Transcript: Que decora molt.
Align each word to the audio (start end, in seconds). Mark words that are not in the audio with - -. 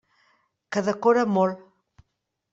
Que 0.75 0.83
decora 0.89 1.27
molt. 1.35 1.63